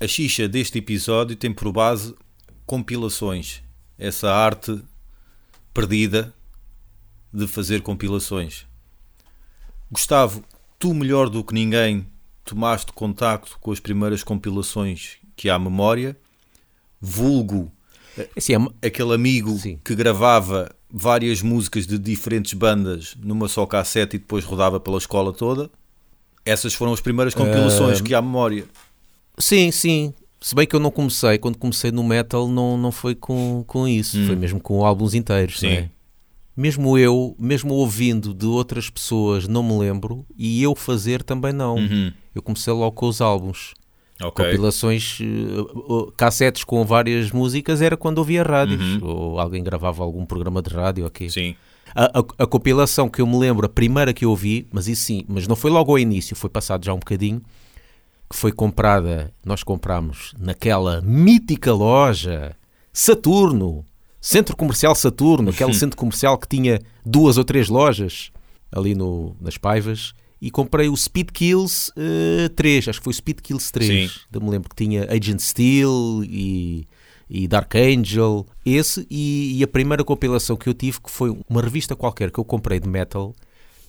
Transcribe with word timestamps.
A 0.00 0.06
xixa 0.06 0.46
deste 0.46 0.78
episódio 0.78 1.34
tem 1.34 1.52
por 1.52 1.72
base 1.72 2.14
compilações. 2.64 3.62
Essa 3.98 4.32
arte 4.32 4.80
perdida 5.74 6.32
de 7.32 7.46
fazer 7.48 7.82
compilações. 7.82 8.64
Gustavo, 9.90 10.44
tu 10.78 10.94
melhor 10.94 11.28
do 11.28 11.42
que 11.42 11.52
ninguém 11.52 12.06
tomaste 12.44 12.92
contacto 12.92 13.58
com 13.60 13.72
as 13.72 13.80
primeiras 13.80 14.22
compilações 14.22 15.18
que 15.34 15.50
há 15.50 15.58
memória, 15.58 16.16
vulgo 17.00 17.72
Assim, 18.36 18.54
é, 18.54 18.86
aquele 18.86 19.14
amigo 19.14 19.56
Sim. 19.58 19.78
que 19.84 19.94
gravava 19.94 20.70
várias 20.90 21.42
músicas 21.42 21.86
de 21.86 21.98
diferentes 21.98 22.52
bandas 22.52 23.14
numa 23.20 23.48
só 23.48 23.66
cassete 23.66 24.16
e 24.16 24.18
depois 24.18 24.44
rodava 24.44 24.80
pela 24.80 24.98
escola 24.98 25.32
toda. 25.32 25.70
Essas 26.44 26.74
foram 26.74 26.92
as 26.92 27.00
primeiras 27.00 27.34
compilações 27.34 28.00
que 28.00 28.14
há 28.14 28.22
memória. 28.22 28.64
Sim, 29.38 29.70
sim. 29.70 30.12
Se 30.40 30.54
bem 30.54 30.66
que 30.66 30.76
eu 30.76 30.80
não 30.80 30.90
comecei, 30.90 31.36
quando 31.38 31.58
comecei 31.58 31.90
no 31.90 32.04
metal, 32.04 32.46
não, 32.46 32.76
não 32.78 32.92
foi 32.92 33.14
com, 33.14 33.64
com 33.66 33.88
isso, 33.88 34.24
foi 34.26 34.36
mesmo 34.36 34.60
com 34.60 34.84
álbuns 34.84 35.14
inteiros. 35.14 35.56
Hum. 35.56 35.60
Sim. 35.60 35.66
é? 35.68 35.90
Mesmo 36.56 36.98
eu, 36.98 37.36
mesmo 37.38 37.74
ouvindo 37.74 38.34
de 38.34 38.46
outras 38.46 38.90
pessoas, 38.90 39.46
não 39.46 39.62
me 39.62 39.78
lembro, 39.78 40.24
e 40.36 40.60
eu 40.62 40.74
fazer 40.74 41.22
também 41.22 41.52
não. 41.52 41.76
Uhum. 41.76 42.12
Eu 42.34 42.42
comecei 42.42 42.72
logo 42.72 42.92
com 42.92 43.06
os 43.06 43.20
álbuns. 43.20 43.74
Ok. 44.20 44.44
Compilações, 44.44 45.18
eh, 45.20 45.60
uh, 45.60 46.12
cassetes 46.16 46.64
com 46.64 46.84
várias 46.84 47.30
músicas 47.30 47.80
era 47.80 47.96
quando 47.96 48.18
ouvia 48.18 48.42
rádios, 48.42 49.00
Uhum. 49.00 49.08
ou 49.08 49.38
alguém 49.40 49.62
gravava 49.62 50.02
algum 50.02 50.26
programa 50.26 50.60
de 50.60 50.70
rádio 50.70 51.06
aqui. 51.06 51.30
Sim. 51.30 51.54
A, 51.94 52.18
a- 52.18 52.24
a 52.42 52.46
compilação 52.46 53.08
que 53.08 53.20
eu 53.22 53.26
me 53.28 53.38
lembro, 53.38 53.64
a 53.66 53.68
primeira 53.68 54.12
que 54.12 54.24
eu 54.24 54.30
ouvi, 54.30 54.66
mas 54.72 54.88
isso 54.88 55.02
sim, 55.04 55.24
mas 55.28 55.46
não 55.46 55.54
foi 55.54 55.70
logo 55.70 55.92
ao 55.92 55.98
início, 55.98 56.34
foi 56.34 56.50
passado 56.50 56.84
já 56.84 56.92
um 56.92 56.98
bocadinho, 56.98 57.40
que 58.28 58.36
foi 58.36 58.52
comprada, 58.52 59.32
nós 59.44 59.62
comprámos 59.62 60.34
naquela 60.38 61.00
mítica 61.00 61.72
loja 61.72 62.54
Saturno, 62.92 63.84
Centro 64.20 64.56
Comercial 64.56 64.94
Saturno, 64.94 65.50
aquele 65.50 65.72
centro 65.72 65.96
comercial 65.96 66.36
que 66.36 66.48
tinha 66.48 66.80
duas 67.04 67.38
ou 67.38 67.44
três 67.44 67.68
lojas 67.68 68.30
ali 68.70 68.94
no, 68.94 69.36
nas 69.40 69.56
Paivas, 69.56 70.12
e 70.40 70.50
comprei 70.50 70.88
o 70.88 70.96
Speed 70.96 71.30
Kills 71.30 71.90
eh, 71.96 72.48
3, 72.54 72.88
acho 72.88 73.00
que 73.00 73.04
foi 73.04 73.10
o 73.10 73.14
Speed 73.14 73.40
Kills 73.40 73.72
3. 73.72 74.10
Sim. 74.10 74.20
Eu 74.32 74.40
me 74.40 74.50
lembro 74.50 74.68
que 74.68 74.76
tinha 74.76 75.04
Agent 75.10 75.40
Steel 75.40 76.22
e, 76.24 76.86
e 77.28 77.48
Dark 77.48 77.74
Angel, 77.74 78.46
esse, 78.64 79.06
e, 79.10 79.58
e 79.58 79.64
a 79.64 79.66
primeira 79.66 80.04
compilação 80.04 80.56
que 80.56 80.68
eu 80.68 80.74
tive, 80.74 81.00
que 81.00 81.10
foi 81.10 81.36
uma 81.48 81.62
revista 81.62 81.96
qualquer 81.96 82.30
que 82.30 82.38
eu 82.38 82.44
comprei 82.44 82.78
de 82.78 82.88
metal, 82.88 83.34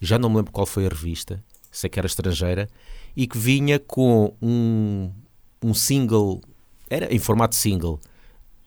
já 0.01 0.17
não 0.17 0.29
me 0.29 0.37
lembro 0.37 0.51
qual 0.51 0.65
foi 0.65 0.85
a 0.85 0.89
revista, 0.89 1.43
sei 1.71 1.89
que 1.89 1.99
era 1.99 2.07
estrangeira, 2.07 2.67
e 3.15 3.27
que 3.27 3.37
vinha 3.37 3.79
com 3.79 4.33
um, 4.41 5.11
um 5.63 5.73
single, 5.73 6.41
era 6.89 7.13
em 7.13 7.19
formato 7.19 7.55
single, 7.55 7.99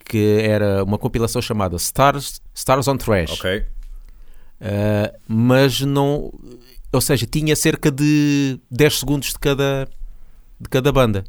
que 0.04 0.38
era 0.42 0.84
uma 0.84 0.98
compilação 0.98 1.40
chamada 1.40 1.76
Stars, 1.76 2.40
Stars 2.54 2.88
on 2.88 2.96
Trash. 2.96 3.32
Ok. 3.32 3.64
Uh, 4.60 5.18
mas 5.26 5.80
não. 5.80 6.32
Ou 6.92 7.00
seja, 7.00 7.26
tinha 7.26 7.56
cerca 7.56 7.90
de 7.90 8.60
10 8.70 8.98
segundos 8.98 9.28
de 9.28 9.38
cada, 9.38 9.88
de 10.60 10.68
cada 10.68 10.92
banda, 10.92 11.24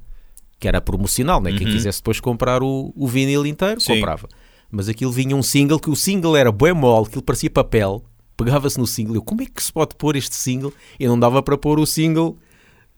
que 0.60 0.68
era 0.68 0.82
promocional, 0.82 1.42
né? 1.42 1.52
quem 1.54 1.66
quisesse 1.66 2.00
depois 2.00 2.20
comprar 2.20 2.62
o, 2.62 2.94
o 2.96 3.08
vinil 3.08 3.46
inteiro, 3.46 3.80
Sim. 3.80 3.96
comprava. 3.96 4.28
Mas 4.70 4.90
aquilo 4.90 5.12
vinha 5.12 5.36
um 5.36 5.44
single, 5.44 5.80
que 5.80 5.90
o 5.90 5.96
single 5.96 6.36
era 6.36 6.52
bem 6.52 6.74
mole, 6.74 7.08
aquilo 7.08 7.22
parecia 7.22 7.50
papel, 7.50 8.04
pegava-se 8.36 8.78
no 8.78 8.88
single. 8.88 9.16
Eu, 9.16 9.22
como 9.22 9.42
é 9.42 9.46
que 9.46 9.62
se 9.62 9.72
pode 9.72 9.96
pôr 9.96 10.16
este 10.16 10.36
single? 10.36 10.74
E 11.00 11.08
não 11.08 11.20
dava 11.20 11.42
para 11.42 11.58
pôr 11.58 11.80
o 11.80 11.86
single 11.86 12.38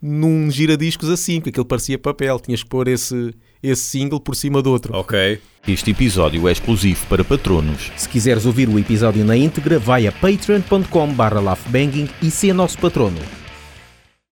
num 0.02 0.52
giradiscos 0.52 1.10
assim, 1.10 1.40
porque 1.40 1.50
aquilo 1.50 1.66
parecia 1.66 1.98
papel, 1.98 2.40
tinhas 2.40 2.62
que 2.62 2.70
pôr 2.70 2.88
esse, 2.88 3.34
esse 3.64 3.82
single 3.82 4.20
por 4.20 4.36
cima 4.36 4.62
do 4.62 4.72
outro. 4.72 4.96
Ok. 4.96 5.40
Este 5.68 5.92
episódio 5.92 6.48
é 6.48 6.52
exclusivo 6.52 7.06
para 7.08 7.24
patronos. 7.24 7.92
Se 7.98 8.08
quiseres 8.08 8.46
ouvir 8.46 8.70
o 8.70 8.78
episódio 8.78 9.26
na 9.26 9.36
íntegra, 9.36 9.80
vai 9.80 10.06
a 10.06 10.12
patreon.com 10.12 11.14
barra 11.14 11.40
laughbanging 11.40 12.08
e 12.22 12.30
ser 12.30 12.54
nosso 12.54 12.78
patrono. 12.78 13.45